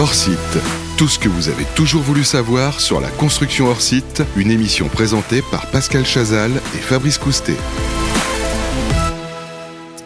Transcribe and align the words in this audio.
Hors 0.00 0.14
site. 0.14 0.58
Tout 0.96 1.08
ce 1.08 1.18
que 1.18 1.28
vous 1.28 1.50
avez 1.50 1.66
toujours 1.76 2.00
voulu 2.00 2.24
savoir 2.24 2.80
sur 2.80 3.02
la 3.02 3.08
construction 3.08 3.66
hors 3.66 3.82
site, 3.82 4.22
une 4.34 4.50
émission 4.50 4.88
présentée 4.88 5.42
par 5.50 5.66
Pascal 5.66 6.06
Chazal 6.06 6.50
et 6.74 6.78
Fabrice 6.78 7.18
Coustet. 7.18 7.58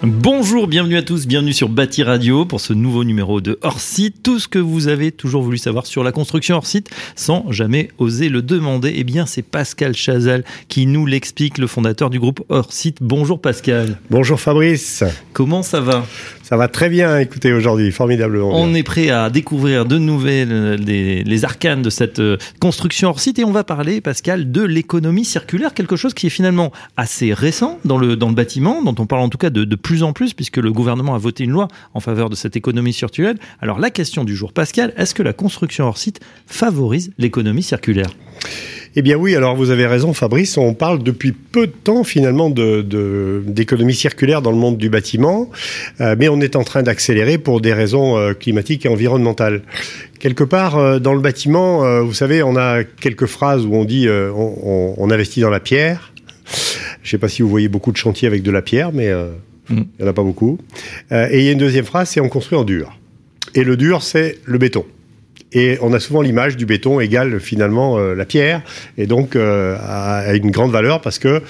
Bonjour, 0.07 0.67
bienvenue 0.67 0.99
à 0.99 1.03
tous, 1.03 1.27
bienvenue 1.27 1.55
sur 1.55 1.71
Bâti 1.71 2.03
Radio 2.03 2.45
pour 2.45 2.61
ce 2.61 2.75
nouveau 2.75 3.05
numéro 3.05 3.41
de 3.41 3.59
Hors 3.63 3.81
Site. 3.81 4.23
Tout 4.23 4.39
ce 4.39 4.49
que 4.49 4.59
vous 4.59 4.89
avez 4.89 5.13
toujours 5.13 5.43
voulu 5.43 5.57
savoir 5.57 5.87
sur 5.87 6.05
la 6.05 6.13
construction 6.13 6.57
hors 6.57 6.67
site 6.67 6.91
sans 7.17 7.51
jamais 7.51 7.89
oser 7.97 8.29
le 8.29 8.43
demander, 8.43 8.93
eh 8.97 9.03
bien 9.03 9.25
c'est 9.25 9.41
Pascal 9.41 9.95
Chazal 9.95 10.45
qui 10.69 10.85
nous 10.85 11.07
l'explique, 11.07 11.57
le 11.57 11.67
fondateur 11.67 12.11
du 12.11 12.21
groupe 12.21 12.45
Hors 12.51 12.71
Site. 12.71 12.99
Bonjour 13.01 13.41
Pascal. 13.41 13.99
Bonjour 14.11 14.39
Fabrice. 14.39 15.05
Comment 15.33 15.63
ça 15.63 15.81
va? 15.81 16.05
Ça 16.43 16.59
va 16.59 16.69
très 16.69 16.91
bien, 16.91 17.19
écoutez, 17.19 17.55
aujourd'hui, 17.55 17.91
formidablement. 17.91 18.51
On 18.55 18.67
bien. 18.67 18.75
est 18.75 18.83
prêt 18.83 19.09
à 19.09 19.31
découvrir 19.31 19.87
de 19.87 19.97
nouvelles, 19.97 20.75
les, 20.75 21.25
les 21.25 21.45
arcanes 21.47 21.81
de 21.81 21.89
cette 21.89 22.19
euh, 22.19 22.37
construction 22.61 23.09
hors 23.09 23.21
site 23.21 23.39
et 23.39 23.45
on 23.45 23.53
va 23.53 23.65
parler, 23.65 24.03
Pascal, 24.03 24.53
de 24.53 24.61
l'économie 24.61 25.25
circulaire, 25.25 25.73
quelque 25.73 25.97
chose 25.97 26.13
qui 26.13 26.27
est 26.27 26.31
finalement 26.31 26.71
assez 26.99 27.33
récent 27.33 27.79
dans 27.87 27.97
le, 27.97 28.17
dans 28.17 28.29
le 28.29 28.35
bâtiment, 28.35 28.83
dont 28.83 28.95
on 28.99 29.07
parle 29.07 29.23
en 29.23 29.31
tout 29.31 29.39
cas 29.39 29.49
de, 29.49 29.65
de 29.65 29.77
plus 29.77 29.94
en 30.03 30.13
plus, 30.13 30.35
puisque 30.35 30.57
le 30.57 30.73
gouvernement 30.73 31.15
a 31.15 31.19
voté 31.19 31.45
une 31.45 31.51
loi 31.53 31.69
en 31.95 32.01
faveur 32.01 32.29
de 32.31 32.35
cette 32.37 32.57
économie 32.57 32.93
circulaire. 32.93 33.35
Alors 33.61 33.79
la 33.79 33.91
question 33.91 34.25
du 34.25 34.35
jour, 34.35 34.53
Pascal, 34.53 34.93
est-ce 34.97 35.15
que 35.15 35.23
la 35.23 35.33
construction 35.33 35.85
hors 35.87 35.99
site 35.99 36.21
favorise 36.47 37.13
l'économie 37.19 37.63
circulaire? 37.63 38.11
Eh 38.97 39.03
bien 39.03 39.17
oui, 39.17 39.35
alors 39.35 39.57
vous 39.57 39.71
avez 39.71 39.87
raison 39.87 40.13
Fabrice, 40.13 40.57
on 40.57 40.73
parle 40.73 41.03
depuis 41.03 41.33
peu 41.33 41.67
de 41.67 41.73
temps 41.73 42.05
finalement 42.05 42.49
d'économie 42.49 43.95
circulaire 43.95 44.41
dans 44.41 44.53
le 44.53 44.57
monde 44.57 44.79
du 44.79 44.89
bâtiment, 44.89 45.51
euh, 46.01 46.15
mais 46.19 46.29
on 46.29 46.41
est 46.41 46.55
en 46.55 46.63
train 46.63 46.83
d'accélérer 46.85 47.39
pour 47.39 47.61
des 47.61 47.73
raisons 47.73 48.17
euh, 48.17 48.35
climatiques 48.35 48.87
et 48.87 48.89
environnementales. 48.89 49.63
Quelque 50.21 50.45
part 50.45 50.77
euh, 50.79 50.99
dans 51.01 51.13
le 51.15 51.21
bâtiment, 51.21 52.03
vous 52.05 52.15
savez, 52.15 52.43
on 52.45 52.57
a 52.57 52.85
quelques 52.85 53.27
phrases 53.27 53.67
où 53.67 53.75
on 53.75 53.85
dit 53.85 54.09
on- 54.09 54.95
on 54.97 55.11
investit 55.11 55.41
dans 55.41 55.51
la 55.51 55.61
pierre. 55.61 56.13
Je 57.03 57.09
ne 57.09 57.11
sais 57.11 57.19
pas 57.19 57.29
si 57.29 57.43
vous 57.43 57.49
voyez 57.49 57.69
beaucoup 57.69 57.91
de 57.91 57.97
chantiers 57.97 58.29
avec 58.29 58.43
de 58.43 58.51
la 58.51 58.63
pierre, 58.63 58.93
mais 58.93 59.11
euh, 59.71 59.75
il 59.75 59.77
Mm. 59.77 59.85
n'y 60.01 60.05
en 60.07 60.09
a 60.09 60.13
pas 60.13 60.23
beaucoup. 60.23 60.59
Euh, 61.13 61.29
et 61.31 61.39
il 61.41 61.45
y 61.45 61.49
a 61.49 61.53
une 61.53 61.59
deuxième 61.59 61.85
phrase, 61.85 62.09
c'est 62.11 62.21
on 62.21 62.29
construit 62.29 62.59
en 62.59 62.65
dur. 62.65 62.99
Et 63.55 63.65
le 63.65 63.77
dur, 63.77 64.03
c'est 64.03 64.39
le 64.45 64.59
béton. 64.59 64.85
Et 65.57 65.79
on 65.83 65.93
a 65.93 66.01
souvent 66.01 66.21
l'image 66.21 66.57
du 66.57 66.67
béton 66.67 66.99
égale 66.99 67.39
finalement 67.39 67.97
euh, 67.97 68.17
la 68.17 68.25
pierre, 68.25 68.63
et 68.99 69.07
donc 69.07 69.37
euh, 69.37 69.77
a, 69.81 70.35
une 70.35 70.51
grande 70.51 70.73
valeur 70.73 71.01
parce 71.01 71.21
que 71.21 71.43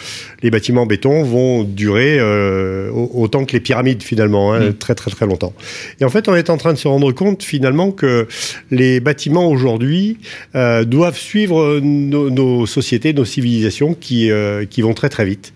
les 0.42 0.50
bâtiments 0.50 0.82
en 0.82 0.86
béton 0.86 1.22
vont 1.22 1.64
durer 1.64 2.18
euh, 2.20 2.90
au- 2.90 3.10
autant 3.22 3.46
que 3.46 3.52
les 3.54 3.60
pyramides 3.60 4.02
finalement, 4.02 4.52
hein, 4.52 4.68
Mm. 4.70 4.74
très 4.74 4.94
très 4.94 5.10
très 5.10 5.24
longtemps. 5.26 5.54
Et 6.00 6.04
en 6.04 6.10
fait, 6.10 6.28
on 6.28 6.34
est 6.34 6.50
en 6.50 6.58
train 6.58 6.74
de 6.74 6.78
se 6.78 6.86
rendre 6.86 7.10
compte 7.12 7.42
finalement 7.42 7.92
que 7.92 8.28
les 8.70 9.00
bâtiments 9.00 9.48
aujourd'hui 9.48 10.18
doivent 10.54 11.16
suivre 11.18 11.80
nos, 11.82 12.28
nos 12.28 12.66
sociétés, 12.66 13.14
nos 13.14 13.24
civilisations 13.24 13.94
qui, 13.94 14.30
qui 14.68 14.82
vont 14.82 14.92
très 14.92 15.08
très 15.08 15.24
vite. 15.24 15.54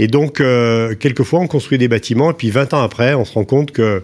Et 0.00 0.06
donc, 0.06 0.40
euh, 0.40 0.94
quelquefois, 0.94 1.40
on 1.40 1.46
construit 1.46 1.76
des 1.76 1.86
bâtiments 1.86 2.30
et 2.30 2.34
puis 2.34 2.48
20 2.48 2.72
ans 2.72 2.80
après, 2.80 3.12
on 3.12 3.26
se 3.26 3.34
rend 3.34 3.44
compte 3.44 3.70
que 3.70 4.02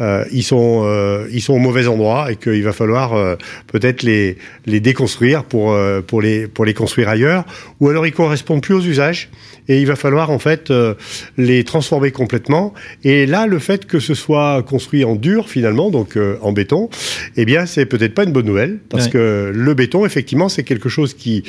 euh, 0.00 0.24
ils 0.32 0.42
sont 0.42 0.82
euh, 0.84 1.26
ils 1.32 1.40
sont 1.42 1.54
au 1.54 1.58
mauvais 1.58 1.86
endroit 1.86 2.30
et 2.32 2.36
qu'il 2.36 2.62
va 2.64 2.72
falloir 2.72 3.14
euh, 3.14 3.36
peut-être 3.72 4.02
les 4.02 4.36
les 4.66 4.80
déconstruire 4.80 5.44
pour 5.44 5.72
euh, 5.72 6.00
pour 6.00 6.20
les 6.22 6.46
pour 6.48 6.64
les 6.64 6.74
construire 6.74 7.08
ailleurs 7.08 7.44
ou 7.80 7.88
alors 7.88 8.06
ils 8.06 8.12
correspondent 8.12 8.62
plus 8.62 8.74
aux 8.74 8.80
usages 8.82 9.28
et 9.68 9.80
il 9.80 9.86
va 9.86 9.96
falloir 9.96 10.30
en 10.30 10.38
fait 10.38 10.70
euh, 10.70 10.94
les 11.38 11.64
transformer 11.64 12.10
complètement 12.10 12.74
et 13.02 13.24
là 13.26 13.46
le 13.46 13.58
fait 13.58 13.86
que 13.86 13.98
ce 14.00 14.14
soit 14.14 14.62
construit 14.62 15.04
en 15.04 15.14
dur 15.14 15.48
finalement 15.48 15.90
donc 15.90 16.16
euh, 16.16 16.36
en 16.42 16.52
béton 16.52 16.88
eh 17.36 17.44
bien 17.44 17.64
c'est 17.66 17.86
peut-être 17.86 18.14
pas 18.14 18.24
une 18.24 18.32
bonne 18.32 18.46
nouvelle 18.46 18.78
parce 18.90 19.04
Ouais. 19.06 19.10
que 19.12 19.52
le 19.54 19.74
béton 19.74 20.04
effectivement 20.06 20.48
c'est 20.48 20.62
quelque 20.64 20.88
chose 20.88 21.14
qui 21.14 21.44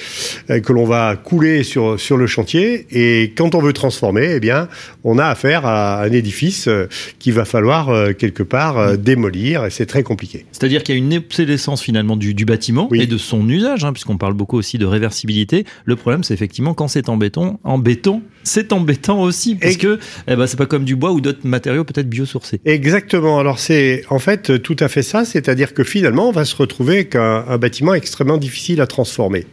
euh, 0.49 0.59
que 0.59 0.71
l'on 0.73 0.85
va 0.85 1.15
couler 1.15 1.63
sur 1.63 1.99
sur 1.99 2.17
le 2.17 2.27
chantier 2.27 2.85
et 2.91 3.33
quand 3.35 3.55
on 3.55 3.59
veut 3.59 3.73
transformer 3.73 4.33
eh 4.35 4.39
bien 4.39 4.67
on 5.03 5.17
a 5.19 5.25
affaire 5.25 5.65
à 5.65 6.01
un 6.03 6.11
édifice 6.11 6.67
euh, 6.67 6.87
qu'il 7.19 7.33
va 7.33 7.45
falloir 7.45 7.89
euh, 7.89 8.11
quelque 8.35 8.43
part 8.47 8.77
euh, 8.77 8.97
démolir 8.97 9.65
et 9.65 9.69
c'est 9.69 9.85
très 9.85 10.03
compliqué. 10.03 10.45
C'est-à-dire 10.51 10.83
qu'il 10.83 10.95
y 10.95 10.97
a 10.97 11.01
une 11.01 11.13
obsolescence 11.15 11.81
finalement 11.81 12.17
du, 12.17 12.33
du 12.33 12.43
bâtiment 12.45 12.87
Oui. 12.91 13.01
et 13.01 13.07
de 13.07 13.17
son 13.17 13.47
usage, 13.47 13.83
hein, 13.85 13.93
puisqu'on 13.93 14.17
parle 14.17 14.33
beaucoup 14.33 14.57
aussi 14.57 14.77
de 14.77 14.85
réversibilité. 14.85 15.65
Le 15.85 15.95
problème, 15.95 16.23
c'est 16.23 16.33
effectivement 16.33 16.73
quand 16.73 16.87
c'est 16.89 17.07
en 17.09 17.17
béton, 17.17 17.57
en 17.63 17.77
béton, 17.77 18.21
c'est 18.43 18.73
embêtant 18.73 19.21
aussi, 19.21 19.55
parce 19.55 19.73
Et- 19.75 19.77
que 19.77 19.99
eh 20.27 20.35
ben, 20.35 20.47
c'est 20.47 20.57
pas 20.57 20.65
comme 20.65 20.83
du 20.83 20.95
bois 20.95 21.11
ou 21.13 21.21
d'autres 21.21 21.47
matériaux 21.47 21.83
peut-être 21.85 22.09
biosourcés. 22.09 22.59
Exactement. 22.65 23.39
Alors 23.39 23.59
c'est 23.59 24.03
en 24.09 24.19
fait 24.19 24.61
tout 24.61 24.75
à 24.79 24.87
fait 24.89 25.01
ça, 25.03 25.23
c'est-à-dire 25.25 25.73
que 25.73 25.83
finalement 25.83 26.27
on 26.29 26.31
va 26.31 26.43
se 26.45 26.55
retrouver 26.55 26.95
avec 26.95 27.15
un, 27.15 27.45
un 27.47 27.57
bâtiment 27.57 27.93
extrêmement 27.93 28.37
difficile 28.37 28.81
à 28.81 28.87
transformer. 28.87 29.45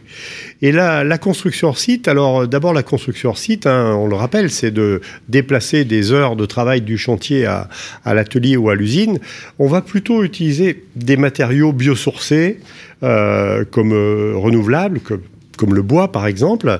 Et 0.63 0.71
là, 0.71 1.03
la 1.03 1.17
construction 1.17 1.67
hors 1.67 1.77
site, 1.77 2.07
alors 2.07 2.47
d'abord 2.47 2.71
la 2.71 2.83
construction 2.83 3.31
hors 3.31 3.37
site, 3.37 3.67
hein, 3.67 3.93
on 3.97 4.07
le 4.07 4.15
rappelle, 4.15 4.49
c'est 4.49 4.71
de 4.71 5.01
déplacer 5.27 5.83
des 5.83 6.13
heures 6.13 6.37
de 6.37 6.45
travail 6.45 6.79
du 6.79 6.97
chantier 6.97 7.45
à, 7.45 7.67
à 8.05 8.13
l'atelier 8.13 8.55
ou 8.55 8.69
à 8.69 8.75
l'usine. 8.75 9.19
On 9.59 9.67
va 9.67 9.81
plutôt 9.81 10.23
utiliser 10.23 10.85
des 10.95 11.17
matériaux 11.17 11.73
biosourcés 11.73 12.61
euh, 13.03 13.65
comme 13.69 13.91
euh, 13.91 14.31
renouvelables, 14.37 15.01
comme 15.01 15.23
comme 15.57 15.75
le 15.75 15.81
bois 15.81 16.11
par 16.11 16.27
exemple, 16.27 16.79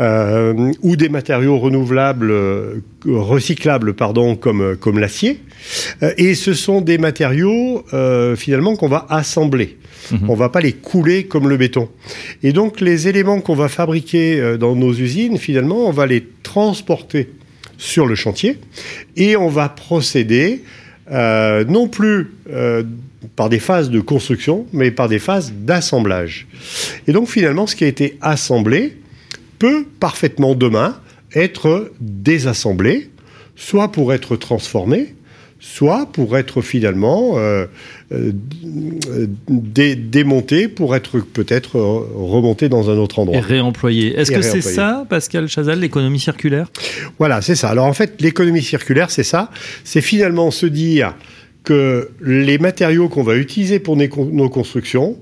euh, 0.00 0.72
ou 0.82 0.96
des 0.96 1.08
matériaux 1.08 1.58
renouvelables, 1.58 2.30
euh, 2.30 2.80
recyclables 3.06 3.94
pardon, 3.94 4.36
comme 4.36 4.76
comme 4.76 4.98
l'acier. 4.98 5.40
Euh, 6.02 6.12
et 6.16 6.34
ce 6.34 6.54
sont 6.54 6.80
des 6.80 6.98
matériaux 6.98 7.84
euh, 7.92 8.36
finalement 8.36 8.76
qu'on 8.76 8.88
va 8.88 9.06
assembler. 9.10 9.78
Mhm. 10.10 10.30
On 10.30 10.34
va 10.34 10.48
pas 10.48 10.60
les 10.60 10.72
couler 10.72 11.24
comme 11.24 11.48
le 11.48 11.56
béton. 11.56 11.88
Et 12.42 12.52
donc 12.52 12.80
les 12.80 13.08
éléments 13.08 13.40
qu'on 13.40 13.54
va 13.54 13.68
fabriquer 13.68 14.56
dans 14.58 14.74
nos 14.74 14.92
usines, 14.92 15.38
finalement, 15.38 15.86
on 15.86 15.92
va 15.92 16.06
les 16.06 16.24
transporter 16.42 17.30
sur 17.76 18.06
le 18.06 18.14
chantier 18.14 18.58
et 19.16 19.36
on 19.36 19.48
va 19.48 19.68
procéder 19.68 20.62
euh, 21.10 21.64
non 21.64 21.88
plus 21.88 22.32
par 23.36 23.48
des 23.48 23.58
phases 23.58 23.90
de 23.90 24.00
construction, 24.00 24.66
mais 24.72 24.90
par 24.90 25.08
des 25.08 25.18
phases 25.18 25.52
d'assemblage. 25.52 26.46
Et 27.06 27.12
donc 27.12 27.28
finalement, 27.28 27.66
ce 27.66 27.74
qui 27.76 27.84
a 27.84 27.88
été 27.88 28.16
assemblé 28.20 28.96
peut 29.58 29.86
parfaitement 30.00 30.54
demain 30.54 30.96
être 31.34 31.90
désassemblé, 32.00 33.10
soit 33.56 33.90
pour 33.92 34.12
être 34.12 34.36
transformé, 34.36 35.14
soit 35.60 36.06
pour 36.12 36.38
être 36.38 36.62
finalement 36.62 37.32
euh, 37.36 37.66
euh, 38.12 38.30
dé- 39.48 39.96
démonté, 39.96 40.68
pour 40.68 40.94
être 40.94 41.18
peut-être 41.18 41.76
remonté 41.80 42.68
dans 42.68 42.90
un 42.90 42.96
autre 42.96 43.18
Et 43.18 43.22
endroit. 43.22 43.40
réemployer. 43.40 44.16
Est-ce 44.16 44.30
Et 44.30 44.36
que 44.36 44.42
c'est 44.42 44.60
ça, 44.60 45.04
Pascal 45.08 45.48
Chazal, 45.48 45.80
l'économie 45.80 46.20
circulaire? 46.20 46.70
Voilà, 47.18 47.42
c'est 47.42 47.56
ça. 47.56 47.68
Alors 47.70 47.86
en 47.86 47.92
fait, 47.92 48.20
l'économie 48.20 48.62
circulaire, 48.62 49.10
c'est 49.10 49.24
ça. 49.24 49.50
C'est 49.82 50.00
finalement 50.00 50.50
se 50.52 50.66
dire 50.66 51.14
que 51.68 52.08
les 52.22 52.56
matériaux 52.56 53.10
qu'on 53.10 53.22
va 53.22 53.36
utiliser 53.36 53.78
pour 53.78 53.94
nos 53.94 54.08
con- 54.08 54.24
nos 54.32 54.48
constructions, 54.48 55.18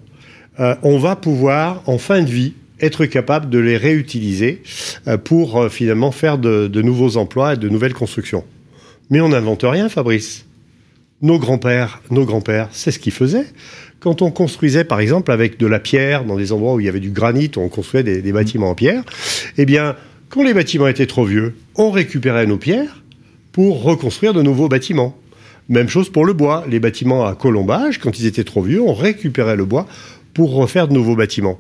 euh, 0.60 0.76
on 0.84 0.96
va 0.96 1.16
pouvoir, 1.16 1.82
en 1.86 1.98
fin 1.98 2.22
de 2.22 2.30
vie, 2.30 2.52
être 2.80 3.04
capable 3.06 3.50
de 3.50 3.58
les 3.58 3.76
réutiliser 3.76 4.62
euh, 5.08 5.18
pour 5.18 5.60
euh, 5.60 5.68
finalement 5.68 6.12
faire 6.12 6.38
de, 6.38 6.68
nouveaux 6.82 7.16
emplois 7.16 7.54
et 7.54 7.56
de 7.56 7.68
nouvelles 7.68 7.94
constructions. 7.94 8.44
Mais 9.10 9.20
on 9.20 9.30
n'invente 9.30 9.64
rien, 9.64 9.88
Fabrice. 9.88 10.46
Nos 11.20 11.40
grands-pères, 11.40 12.00
nos 12.12 12.24
grands-pères, 12.24 12.68
c'est 12.70 12.92
ce 12.92 13.00
qu'ils 13.00 13.12
faisaient. 13.12 13.46
Quand 13.98 14.22
on 14.22 14.30
construisait, 14.30 14.84
par 14.84 15.00
exemple, 15.00 15.32
avec 15.32 15.58
de 15.58 15.66
la 15.66 15.80
pierre, 15.80 16.22
dans 16.22 16.36
des 16.36 16.52
endroits 16.52 16.74
où 16.74 16.80
il 16.80 16.86
y 16.86 16.88
avait 16.88 17.00
du 17.00 17.10
granit, 17.10 17.50
on 17.56 17.68
construisait 17.68 18.22
des 18.22 18.32
bâtiments 18.32 18.70
en 18.70 18.76
pierre, 18.76 19.02
eh 19.58 19.66
bien, 19.66 19.96
quand 20.28 20.44
les 20.44 20.54
bâtiments 20.54 20.86
étaient 20.86 21.06
trop 21.06 21.24
vieux, 21.24 21.56
on 21.74 21.90
récupérait 21.90 22.46
nos 22.46 22.56
pierres 22.56 23.02
pour 23.50 23.82
reconstruire 23.82 24.32
de 24.32 24.42
nouveaux 24.42 24.68
bâtiments. 24.68 25.18
Même 25.68 25.88
chose 25.88 26.10
pour 26.10 26.24
le 26.24 26.32
bois. 26.32 26.64
Les 26.68 26.78
bâtiments 26.78 27.26
à 27.26 27.34
colombage, 27.34 27.98
quand 27.98 28.18
ils 28.18 28.26
étaient 28.26 28.44
trop 28.44 28.62
vieux, 28.62 28.80
on 28.80 28.94
récupérait 28.94 29.56
le 29.56 29.64
bois 29.64 29.86
pour 30.36 30.52
refaire 30.52 30.86
de 30.86 30.92
nouveaux 30.92 31.16
bâtiments. 31.16 31.58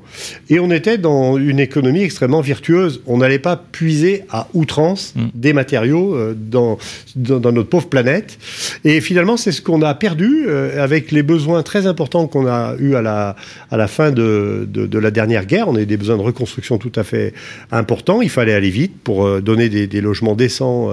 Et 0.50 0.60
on 0.60 0.70
était 0.70 0.98
dans 0.98 1.38
une 1.38 1.58
économie 1.58 2.02
extrêmement 2.02 2.42
virtueuse. 2.42 3.00
On 3.06 3.16
n'allait 3.16 3.38
pas 3.38 3.56
puiser 3.56 4.24
à 4.30 4.48
outrance 4.52 5.14
Mm. 5.16 5.20
des 5.34 5.52
matériaux 5.54 6.14
euh, 6.14 6.34
dans, 6.36 6.76
dans, 7.16 7.40
dans 7.40 7.52
notre 7.52 7.70
pauvre 7.70 7.88
planète. 7.88 8.38
Et 8.84 9.00
finalement, 9.00 9.38
c'est 9.38 9.50
ce 9.52 9.62
qu'on 9.62 9.80
a 9.80 9.94
perdu 9.94 10.44
euh, 10.46 10.82
avec 10.84 11.10
les 11.10 11.22
besoins 11.22 11.62
très 11.62 11.86
importants 11.86 12.26
qu'on 12.26 12.46
a 12.46 12.74
eu 12.78 12.94
à 12.96 13.02
la, 13.02 13.34
à 13.70 13.76
la 13.78 13.86
fin 13.88 14.10
de, 14.10 14.68
de, 14.70 14.86
de 14.86 14.98
la 14.98 15.10
dernière 15.10 15.46
guerre. 15.46 15.68
On 15.68 15.76
a 15.76 15.80
eu 15.80 15.86
des 15.86 15.96
besoins 15.96 16.18
de 16.18 16.22
reconstruction 16.22 16.76
tout 16.76 16.92
à 16.96 17.04
fait 17.04 17.32
importants. 17.72 18.20
Il 18.20 18.28
fallait 18.28 18.52
aller 18.52 18.68
vite 18.70 18.92
pour 19.02 19.24
euh, 19.24 19.40
donner 19.40 19.68
des, 19.70 19.86
des 19.86 20.00
logements 20.02 20.34
décents 20.34 20.90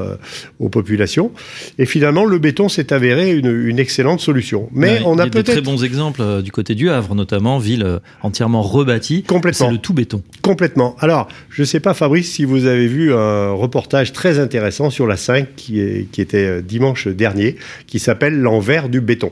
aux 0.59 0.69
populations. 0.69 1.31
Et 1.79 1.85
finalement, 1.85 2.23
le 2.25 2.37
béton 2.39 2.69
s'est 2.69 2.93
avéré 2.93 3.31
une, 3.35 3.51
une 3.67 3.79
excellente 3.79 4.21
solution. 4.21 4.69
Mais 4.71 4.99
Ouais, 4.99 5.01
on 5.05 5.15
il 5.15 5.17
y 5.17 5.21
a 5.21 5.23
a 5.23 5.25
de 5.25 5.31
très 5.31 5.43
peut-être 5.43 5.63
bons 5.65 5.83
exemples 5.83 6.41
du 6.43 6.51
côté 6.51 6.75
du 6.75 6.89
Havre, 6.89 7.15
notamment, 7.15 7.57
ville 7.57 7.72
euh, 7.81 7.99
entièrement 8.21 8.61
rebâtie. 8.61 9.23
Complètement. 9.23 9.67
C'est 9.67 9.73
le 9.73 9.79
tout 9.79 9.93
béton. 9.95 10.21
Complètement. 10.43 10.95
Alors, 10.99 11.27
je 11.49 11.63
ne 11.63 11.65
sais 11.65 11.79
pas, 11.79 11.95
Fabrice, 11.95 12.31
si 12.31 12.45
vous 12.45 12.65
avez 12.65 12.85
vu 12.85 13.11
un 13.11 13.51
reportage 13.53 14.13
très 14.13 14.37
intéressant 14.37 14.91
sur 14.91 15.07
la 15.07 15.17
5 15.17 15.55
qui, 15.55 15.79
est, 15.79 16.07
qui 16.11 16.21
était 16.21 16.45
euh, 16.45 16.61
dimanche 16.61 17.07
dernier, 17.07 17.55
qui 17.87 17.97
s'appelle 17.97 18.39
L'envers 18.39 18.89
du 18.89 19.01
béton. 19.01 19.31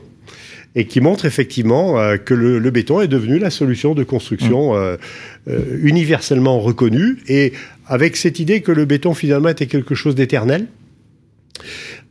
et 0.74 0.86
qui 0.86 1.00
montre 1.00 1.26
effectivement 1.26 1.98
euh, 1.98 2.16
que 2.16 2.34
le, 2.34 2.58
le, 2.58 2.70
béton 2.70 3.00
est 3.00 3.08
devenu 3.08 3.38
la 3.38 3.50
solution 3.50 3.94
de 3.94 4.04
construction 4.04 4.72
mmh. 4.72 4.76
euh, 4.76 4.96
euh, 5.48 5.78
universellement 5.82 6.60
reconnue 6.60 7.18
et 7.28 7.52
avec 7.86 8.16
cette 8.16 8.38
idée 8.38 8.62
que 8.62 8.72
le 8.72 8.84
béton 8.84 9.14
finalement 9.14 9.50
était 9.50 9.66
quelque 9.66 9.94
chose 9.94 10.14
d'éternel. 10.14 10.66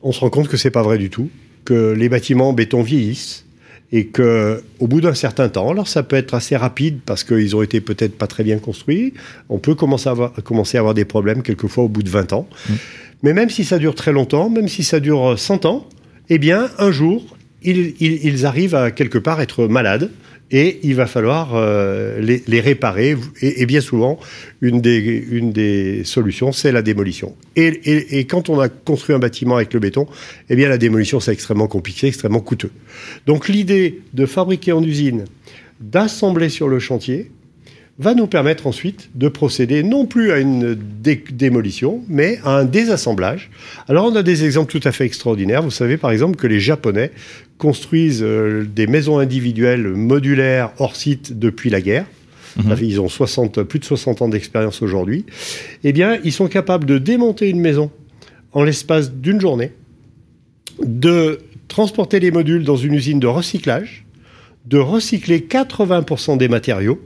On 0.01 0.12
se 0.12 0.19
rend 0.19 0.30
compte 0.30 0.48
que 0.48 0.57
c'est 0.57 0.72
pas 0.72 0.83
vrai 0.83 0.98
du 0.98 1.10
tout, 1.10 1.30
que 1.66 1.94
les 1.94 2.10
bâtiments 2.10 2.50
en 2.50 2.54
béton 2.54 2.81
vieillissent 2.81 3.45
et 3.92 4.08
que 4.08 4.64
au 4.80 4.88
bout 4.88 5.02
d'un 5.02 5.14
certain 5.14 5.50
temps, 5.50 5.70
alors 5.70 5.88
ça 5.88 6.04
peut 6.04 6.16
être 6.16 6.34
assez 6.34 6.56
rapide 6.56 7.00
parce 7.06 7.24
qu'ils 7.24 7.56
ont 7.56 7.62
été 7.62 7.82
peut-être 7.82 8.18
pas 8.18 8.28
très 8.28 8.44
bien 8.44 8.58
construits, 8.58 9.14
on 9.50 9.60
peut 9.60 9.76
commencer 9.76 10.08
à 10.08 10.12
avoir, 10.12 10.34
commencer 10.44 10.78
à 10.78 10.80
avoir 10.80 10.94
des 10.94 11.06
problèmes 11.06 11.44
quelquefois 11.44 11.84
au 11.84 11.90
bout 11.90 12.04
de 12.04 12.10
20 12.10 12.34
ans. 12.34 12.48
Mmh. 12.70 12.74
Mais 13.24 13.34
même 13.34 13.50
si 13.50 13.64
ça 13.64 13.78
dure 13.78 13.96
très 13.96 14.12
longtemps, 14.12 14.50
même 14.50 14.68
si 14.68 14.84
ça 14.84 15.00
dure 15.00 15.38
100 15.38 15.66
ans, 15.66 15.88
eh 16.30 16.38
bien, 16.38 16.70
un 16.80 16.92
jour, 16.92 17.38
ils, 17.62 17.94
ils, 18.00 18.26
ils, 18.26 18.46
arrivent 18.46 18.76
à 18.76 18.90
quelque 18.92 19.18
part 19.18 19.42
être 19.42 19.68
malades 19.68 20.10
et 20.51 20.80
il 20.83 20.95
va 20.95 21.07
falloir 21.07 21.56
euh, 21.56 22.19
les, 22.19 22.59
réparer. 22.59 23.15
Et, 23.42 23.62
et, 23.62 23.65
bien 23.65 23.81
souvent, 23.81 24.19
une 24.62 24.81
des, 24.81 24.98
une 24.98 25.51
des 25.51 26.03
solutions, 26.03 26.51
c'est 26.51 26.71
la 26.71 26.81
démolition. 26.81 27.36
Et, 27.56 27.68
et, 27.68 28.19
et, 28.19 28.25
quand 28.25 28.50
on 28.50 28.59
a 28.59 28.69
construit 28.69 29.15
un 29.15 29.19
bâtiment 29.19 29.56
avec 29.56 29.74
le 29.74 29.80
béton, 29.80 30.07
eh 30.50 30.56
bien 30.56 30.69
la 30.69 30.77
démolition, 30.77 31.19
c'est 31.19 31.31
extrêmement 31.31 31.68
compliqué, 31.68 32.07
extrêmement 32.07 32.42
coûteux. 32.42 32.71
Donc 33.25 33.48
l'idée 33.48 34.01
de 34.13 34.25
fabriquer 34.25 34.74
en 34.74 34.83
usine, 34.83 35.25
d'assembler 35.80 36.50
sur 36.50 36.68
le 36.68 36.80
chantier, 36.80 37.31
va 38.00 38.14
nous 38.14 38.28
permettre 38.28 38.68
ensuite 38.68 39.10
de 39.16 39.28
procéder 39.28 39.84
non 39.84 40.06
plus 40.06 40.32
à 40.32 40.40
une 40.40 40.76
dé 40.76 41.24
démolition, 41.32 42.04
mais 42.08 42.40
à 42.44 42.58
un 42.58 42.66
désassemblage. 42.66 43.52
Alors 43.88 44.06
on 44.06 44.16
a 44.16 44.24
des 44.24 44.44
exemples 44.46 44.72
tout 44.72 44.88
à 44.88 44.92
fait 44.92 45.06
extraordinaires. 45.06 45.62
Vous 45.62 45.72
savez 45.72 45.98
par 45.98 46.12
exemple 46.12 46.36
que 46.36 46.48
les 46.48 46.60
Japonais 46.60 47.12
construisent 47.58 48.24
euh, 48.24 48.66
des 48.66 48.88
maisons 48.88 49.20
individuelles 49.20 49.88
modulaires 49.88 50.72
hors 50.80 50.96
site 50.96 51.38
depuis 51.38 51.70
la 51.70 51.82
guerre. 51.82 52.06
Mmh. 52.58 52.74
Ils 52.82 53.00
ont 53.00 53.08
60, 53.08 53.64
plus 53.64 53.80
de 53.80 53.86
60 53.86 54.24
ans 54.24 54.28
d'expérience 54.28 54.82
aujourd'hui. 54.82 55.26
Eh 55.84 55.94
bien, 55.94 56.18
ils 56.24 56.34
sont 56.34 56.48
capables 56.48 56.86
de 56.86 56.98
démonter 56.98 57.50
une 57.50 57.62
maison 57.62 57.92
en 58.52 58.64
l'espace 58.64 59.14
d'une 59.14 59.40
journée, 59.40 59.72
de 60.84 61.40
transporter 61.70 62.20
les 62.20 62.32
modules 62.32 62.66
dans 62.66 62.76
une 62.76 62.94
usine 62.94 63.20
de 63.20 63.28
recyclage, 63.28 64.06
de 64.66 64.78
recycler 64.78 65.40
80% 65.40 66.38
des 66.38 66.50
matériaux 66.50 67.00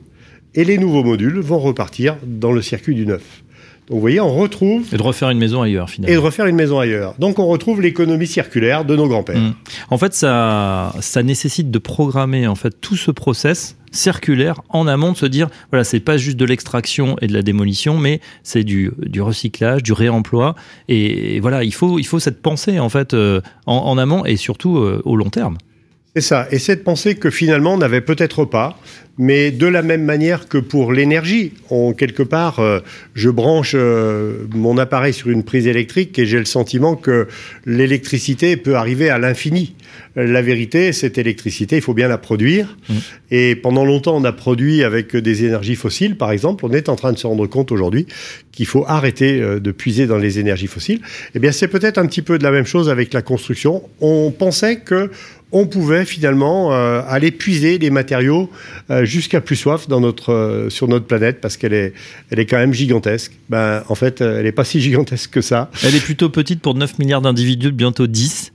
et 0.56 0.63
les 0.63 0.78
nouveaux 0.78 1.04
modules 1.04 1.40
vont 1.40 1.60
repartir 1.60 2.18
dans 2.25 2.52
le 2.52 2.62
circuit 2.62 2.96
du 2.96 3.06
neuf. 3.06 3.44
Donc 3.88 3.98
vous 3.98 4.02
voyez, 4.02 4.19
on 4.19 4.34
retrouve... 4.34 4.88
Et 4.92 4.98
de 4.98 5.04
refaire 5.04 5.30
une 5.30 5.38
maison 5.38 5.62
ailleurs, 5.62 5.92
finalement. 5.92 6.12
Et 6.12 6.16
de 6.16 6.22
refaire 6.22 6.48
une 6.48 6.56
maison 6.56 6.80
ailleurs. 6.80 7.13
Donc 7.19 7.38
on 7.38 7.46
retrouve 7.46 7.81
l'économie 7.81 8.25
circulaire 8.25 8.84
de 8.84 8.96
nos 8.96 9.07
grands-pères. 9.07 9.38
Mmh. 9.38 9.54
En 9.92 9.98
fait, 10.00 10.16
ça, 10.16 10.96
ça 11.02 11.22
nécessite 11.22 11.69
de 11.69 11.78
programmer 11.78 12.48
en 12.48 12.56
fait 12.56 12.72
tout 12.81 12.96
ce 12.96 13.12
process 13.12 13.78
circulaire 13.92 14.62
en 14.69 14.88
amont, 14.88 15.12
de 15.12 15.18
se 15.18 15.28
dire, 15.28 15.50
voilà, 15.72 15.84
c'est 15.84 16.00
pas 16.00 16.18
juste 16.18 16.38
de 16.38 16.46
l'extraction 16.46 17.16
et 17.22 17.28
de 17.28 17.34
la 17.34 17.44
démolition, 17.44 17.98
mais 17.98 18.22
c'est 18.42 18.63
du, 18.63 18.92
du 18.98 19.22
recyclage, 19.22 19.84
du 19.84 19.94
réemploi. 19.94 20.56
Et, 20.88 21.36
et, 21.36 21.40
voilà, 21.40 21.63
il 21.63 21.74
faut, 21.74 22.00
il 22.00 22.06
faut 22.06 22.19
cette 22.19 22.42
pensée, 22.42 22.80
en 22.80 22.90
fait, 22.90 23.13
euh, 23.13 23.40
en, 23.68 23.75
en, 23.75 23.98
amont 24.00 24.25
et 24.25 24.36
surtout 24.36 24.78
euh, 24.78 25.01
au 25.06 25.16
long 25.16 25.30
terme. 25.30 25.58
C'est 26.16 26.22
ça. 26.22 26.48
Et 26.50 26.60
cette 26.60 26.86
pensée 26.86 27.16
que 27.16 27.30
finalement 27.30 27.74
on 27.74 27.78
n'avait 27.78 28.00
peut-être 28.00 28.46
pas, 28.46 28.80
mais 29.17 29.51
de 29.51 29.67
la 29.67 29.81
même 29.81 30.03
manière 30.03 30.47
que 30.47 30.57
pour 30.57 30.91
l'énergie, 30.91 31.53
on 31.69 31.94
quelque 31.94 32.23
part, 32.23 32.59
euh, 32.59 32.79
je 33.13 33.29
branche 33.29 33.73
euh, 33.75 34.45
mon 34.53 34.77
appareil 34.77 35.13
sur 35.13 35.29
une 35.29 35.44
prise 35.44 35.67
électrique 35.67 36.19
et 36.19 36.25
j'ai 36.25 36.39
le 36.39 36.45
sentiment 36.45 36.95
que 36.95 37.27
l'électricité 37.65 38.57
peut 38.57 38.75
arriver 38.75 39.09
à 39.09 39.17
l'infini. 39.17 39.75
La 40.17 40.41
vérité, 40.41 40.94
cette 40.94 41.17
électricité, 41.17 41.77
il 41.77 41.81
faut 41.81 41.94
bien 41.94 42.07
la 42.07 42.17
produire. 42.17 42.77
Mmh. 42.89 42.94
Et 43.31 43.56
pendant 43.56 43.85
longtemps, 43.85 44.15
on 44.15 44.23
a 44.23 44.31
produit 44.31 44.83
avec 44.83 45.15
des 45.15 45.45
énergies 45.45 45.75
fossiles, 45.75 46.15
par 46.15 46.31
exemple. 46.31 46.65
On 46.65 46.71
est 46.71 46.89
en 46.89 46.95
train 46.95 47.12
de 47.12 47.17
se 47.17 47.27
rendre 47.27 47.47
compte 47.47 47.71
aujourd'hui 47.71 48.07
qu'il 48.51 48.65
faut 48.65 48.85
arrêter 48.88 49.41
euh, 49.41 49.59
de 49.59 49.71
puiser 49.71 50.07
dans 50.07 50.17
les 50.17 50.39
énergies 50.39 50.67
fossiles. 50.67 51.01
Eh 51.35 51.39
bien, 51.39 51.51
c'est 51.51 51.67
peut-être 51.67 51.97
un 51.97 52.06
petit 52.06 52.21
peu 52.21 52.38
de 52.38 52.44
la 52.44 52.51
même 52.51 52.65
chose 52.65 52.89
avec 52.89 53.13
la 53.13 53.21
construction. 53.21 53.83
On 54.00 54.31
pensait 54.31 54.77
que 54.77 55.12
on 55.51 55.67
pouvait 55.67 56.06
finalement 56.06 56.73
euh, 56.73 57.01
aller 57.07 57.31
puiser 57.31 57.77
les 57.77 57.89
matériaux 57.89 58.50
euh, 58.89 59.05
jusqu'à 59.06 59.42
plus 59.42 59.56
soif 59.56 59.88
dans 59.88 60.00
notre, 60.00 60.34
euh, 60.34 60.69
sur 60.69 60.88
notre 60.88 61.06
planète 61.06 61.42
parce 61.42 61.57
qu'elle 61.57 61.74
est, 61.74 61.94
elle 62.30 62.40
est 62.40 62.46
quand 62.46 62.57
même 62.57 62.74
gigantesque. 62.74 63.34
Ben, 63.50 63.84
en 63.90 63.96
fait, 63.96 64.22
elle 64.22 64.44
n'est 64.44 64.52
pas 64.52 64.66
si 64.66 64.81
gigantesque 64.81 65.31
que 65.31 65.42
ça. 65.42 65.69
Elle 65.84 65.96
est 65.96 66.04
plutôt 66.04 66.30
petite 66.30 66.62
pour 66.62 66.75
9 66.75 67.00
milliards 67.00 67.22
d'individus, 67.22 67.72
bientôt 67.72 68.07
10. 68.07 68.52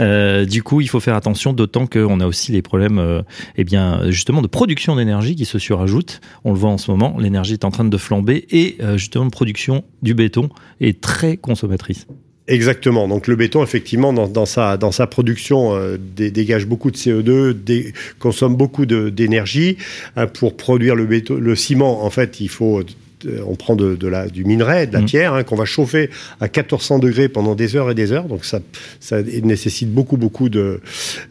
Euh, 0.00 0.44
du 0.44 0.62
coup, 0.62 0.80
il 0.80 0.88
faut 0.88 1.00
faire 1.00 1.14
attention, 1.14 1.52
d'autant 1.52 1.86
qu'on 1.86 2.20
a 2.20 2.26
aussi 2.26 2.52
les 2.52 2.62
problèmes, 2.62 2.98
euh, 2.98 3.22
eh 3.56 3.64
bien, 3.64 4.10
justement, 4.10 4.42
de 4.42 4.46
production 4.46 4.96
d'énergie 4.96 5.36
qui 5.36 5.44
se 5.44 5.58
surajoutent. 5.58 6.20
On 6.44 6.52
le 6.52 6.58
voit 6.58 6.70
en 6.70 6.78
ce 6.78 6.90
moment, 6.90 7.16
l'énergie 7.18 7.54
est 7.54 7.64
en 7.64 7.70
train 7.70 7.84
de 7.84 7.96
flamber 7.96 8.46
et 8.50 8.76
euh, 8.80 8.96
justement, 8.96 9.26
de 9.26 9.30
production 9.30 9.84
du 10.02 10.14
béton 10.14 10.48
est 10.80 11.00
très 11.00 11.36
consommatrice. 11.36 12.06
Exactement. 12.46 13.08
Donc 13.08 13.26
le 13.26 13.36
béton, 13.36 13.62
effectivement, 13.62 14.12
dans, 14.12 14.44
sa, 14.44 14.76
dans 14.76 14.92
sa 14.92 15.06
production, 15.06 15.74
euh, 15.74 15.96
dé, 15.98 16.30
dégage 16.30 16.66
beaucoup 16.66 16.90
de 16.90 16.96
CO2, 16.96 17.52
dé, 17.52 17.94
consomme 18.18 18.54
beaucoup 18.54 18.84
d'énergie. 18.84 19.78
Euh, 20.18 20.26
pour 20.26 20.56
produire 20.56 20.94
le, 20.94 21.06
béton, 21.06 21.36
le 21.36 21.56
ciment, 21.56 22.04
en 22.04 22.10
fait, 22.10 22.40
il 22.40 22.50
faut 22.50 22.82
on 23.46 23.54
prend 23.54 23.76
de, 23.76 23.96
de, 23.96 24.08
la, 24.08 24.28
du 24.28 24.44
minerai, 24.44 24.86
de 24.86 24.92
la 24.92 25.00
mmh. 25.00 25.06
pierre, 25.06 25.34
hein, 25.34 25.42
qu'on 25.42 25.56
va 25.56 25.64
chauffer 25.64 26.10
à 26.40 26.44
1400 26.44 26.98
degrés 26.98 27.28
pendant 27.28 27.54
des 27.54 27.76
heures 27.76 27.90
et 27.90 27.94
des 27.94 28.12
heures. 28.12 28.24
Donc 28.24 28.44
ça, 28.44 28.60
ça 29.00 29.22
nécessite 29.22 29.92
beaucoup, 29.92 30.16
beaucoup 30.16 30.48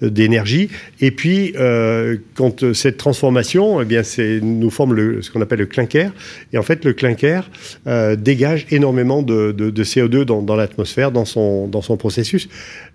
d'énergie. 0.02 0.70
Et 1.02 1.12
puis, 1.12 1.54
euh, 1.58 2.18
quand 2.36 2.74
cette 2.74 2.98
transformation, 2.98 3.82
eh 3.82 3.86
bien, 3.86 4.02
nous 4.42 4.70
forme 4.70 4.94
le, 4.94 5.22
ce 5.22 5.32
qu'on 5.32 5.42
appelle 5.42 5.60
le 5.60 5.66
clinker. 5.66 6.12
Et 6.52 6.58
en 6.58 6.64
fait, 6.64 6.86
le 6.86 6.94
clinker 6.94 7.50
euh, 7.88 8.16
dégage 8.16 8.66
énormément 8.72 9.22
de, 9.22 9.52
de, 9.52 9.70
de 9.70 9.84
CO2 9.84 10.24
dans, 10.24 10.42
dans 10.42 10.56
l'atmosphère, 10.56 11.12
dans 11.12 11.26
son, 11.26 11.68
dans 11.68 11.82
son 11.82 11.98
processus. 11.98 12.48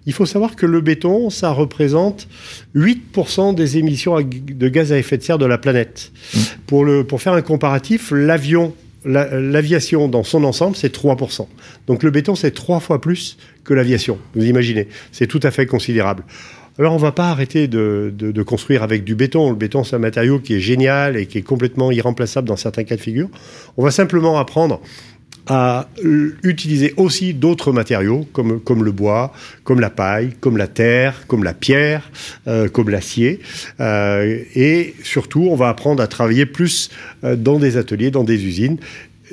Il 0.07 0.13
faut 0.13 0.27
savoir 0.27 0.57
que 0.57 0.67
le 0.67 0.81
béton, 0.81 1.31
ça 1.31 1.51
représente 1.51 2.29
8% 2.75 3.55
des 3.55 3.79
émissions 3.79 4.17
de 4.21 4.69
gaz 4.69 4.93
à 4.93 4.99
effet 4.99 5.19
de 5.19 5.23
serre 5.23 5.39
de 5.39 5.47
la 5.47 5.59
planète. 5.59 6.13
Mmh. 6.35 6.39
Pour, 6.67 6.85
le, 6.85 7.05
pour 7.05 7.21
faire 7.21 7.35
un 7.35 7.43
comparatif, 7.43 8.11
l'avion 8.11 8.75
l'aviation 9.05 10.03
la, 10.03 10.09
dans 10.09 10.25
son 10.25 10.45
ensemble, 10.45 10.77
c'est 10.77 10.95
3%. 10.95 11.47
Donc 11.87 12.03
le 12.03 12.11
béton, 12.11 12.35
c'est 12.35 12.51
trois 12.51 12.81
fois 12.81 13.01
plus 13.01 13.37
que 13.65 13.75
l'aviation. 13.75 14.19
Vous 14.35 14.45
imaginez, 14.45 14.89
c'est 15.13 15.27
tout 15.27 15.41
à 15.43 15.51
fait 15.51 15.67
considérable. 15.67 16.25
Alors 16.79 16.93
on 16.93 16.97
ne 16.97 17.03
va 17.03 17.11
pas 17.11 17.31
arrêter 17.31 17.67
de, 17.67 18.13
de, 18.17 18.43
construire 18.43 18.85
avec 18.85 19.03
du 19.03 19.17
béton. 19.17 19.51
Le 19.51 19.57
béton, 19.57 19.83
c'est 19.83 19.97
un 19.97 20.01
matériau 20.01 20.39
qui 20.39 20.55
est 20.55 20.61
génial 20.61 21.17
et 21.17 21.27
qui 21.27 21.39
est 21.39 21.43
complètement 21.43 21.91
irremplaçable 21.91 22.47
dans 22.47 22.57
certains 22.57 22.85
cas 22.85 22.95
de 22.95 23.01
figure. 23.01 23.29
On 23.77 23.83
va 23.83 23.91
simplement 23.91 24.39
apprendre 24.39 24.81
à 25.49 25.89
utiliser 26.43 26.95
aussi 26.97 27.35
d'autres 27.35 27.73
matériaux 27.73 28.27
comme, 28.33 28.61
comme 28.61 28.85
le 28.85 28.93
bois, 28.93 29.33
comme 29.65 29.81
la 29.81 29.91
paille, 29.91 30.33
comme 30.41 30.57
la 30.57 30.67
terre, 30.67 31.27
comme 31.27 31.43
la 31.43 31.55
pierre, 31.55 32.11
euh, 32.47 32.69
comme 32.69 32.91
l'acier. 32.91 33.41
Euh, 33.81 34.43
et 34.55 34.95
surtout, 35.03 35.49
on 35.51 35.57
va 35.57 35.69
apprendre 35.69 36.03
à 36.03 36.07
travailler 36.07 36.47
plus 36.47 36.91
euh, 37.25 37.37
dans 37.37 37.59
des 37.59 37.77
ateliers, 37.77 38.11
dans 38.11 38.25
des 38.25 38.45
usines 38.45 38.79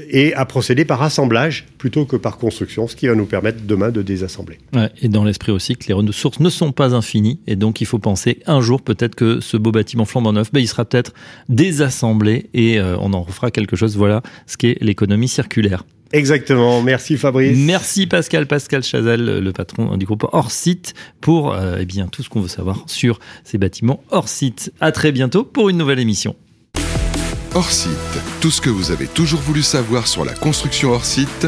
et 0.09 0.33
à 0.33 0.45
procéder 0.45 0.85
par 0.85 1.01
assemblage 1.01 1.65
plutôt 1.77 2.05
que 2.05 2.15
par 2.15 2.37
construction, 2.37 2.87
ce 2.87 2.95
qui 2.95 3.07
va 3.07 3.15
nous 3.15 3.25
permettre 3.25 3.59
demain 3.65 3.91
de 3.91 4.01
désassembler. 4.01 4.57
Ouais, 4.73 4.89
et 5.01 5.07
dans 5.07 5.23
l'esprit 5.23 5.51
aussi 5.51 5.75
que 5.75 5.87
les 5.87 5.93
ressources 5.93 6.39
ne 6.39 6.49
sont 6.49 6.71
pas 6.71 6.93
infinies, 6.93 7.39
et 7.47 7.55
donc 7.55 7.81
il 7.81 7.87
faut 7.87 7.99
penser 7.99 8.39
un 8.45 8.61
jour 8.61 8.81
peut-être 8.81 9.15
que 9.15 9.39
ce 9.39 9.57
beau 9.57 9.71
bâtiment 9.71 10.05
flambant 10.05 10.33
neuf, 10.33 10.51
ben, 10.51 10.59
il 10.59 10.67
sera 10.67 10.85
peut-être 10.85 11.13
désassemblé 11.49 12.49
et 12.53 12.79
euh, 12.79 12.97
on 12.99 13.13
en 13.13 13.21
refera 13.21 13.51
quelque 13.51 13.75
chose. 13.75 13.97
Voilà 13.97 14.21
ce 14.47 14.57
qu'est 14.57 14.77
l'économie 14.81 15.27
circulaire. 15.27 15.83
Exactement. 16.13 16.81
Merci 16.81 17.17
Fabrice. 17.17 17.57
Merci 17.57 18.07
Pascal, 18.07 18.47
Pascal 18.47 18.83
Chazal, 18.83 19.39
le 19.39 19.51
patron 19.51 19.97
du 19.97 20.05
groupe 20.05 20.25
Hors 20.31 20.51
Site, 20.51 20.93
pour 21.21 21.53
euh, 21.53 21.77
eh 21.79 21.85
bien 21.85 22.07
tout 22.07 22.23
ce 22.23 22.29
qu'on 22.29 22.41
veut 22.41 22.47
savoir 22.47 22.83
sur 22.87 23.19
ces 23.43 23.57
bâtiments 23.57 24.03
hors 24.11 24.29
site. 24.29 24.71
À 24.79 24.91
très 24.91 25.11
bientôt 25.11 25.43
pour 25.43 25.69
une 25.69 25.77
nouvelle 25.77 25.99
émission. 25.99 26.35
Hors 27.53 27.71
site, 27.71 27.89
tout 28.41 28.51
ce 28.51 28.61
que 28.61 28.69
vous 28.69 28.91
avez 28.91 29.07
toujours 29.07 29.39
voulu 29.39 29.63
savoir 29.63 30.07
sur 30.07 30.25
la 30.25 30.33
construction 30.33 30.91
hors 30.91 31.05
site. 31.05 31.47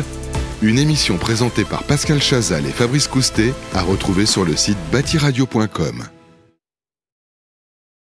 Une 0.61 0.79
émission 0.79 1.17
présentée 1.17 1.65
par 1.65 1.83
Pascal 1.83 2.21
Chazal 2.21 2.65
et 2.65 2.71
Fabrice 2.71 3.07
Coustet 3.07 3.53
à 3.73 3.83
retrouver 3.83 4.25
sur 4.25 4.43
le 4.43 4.55
site 4.55 4.77
bâtiradio.com. 4.91 6.16